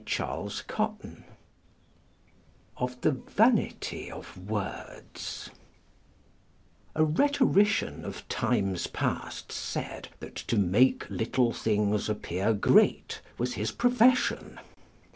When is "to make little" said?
10.37-11.53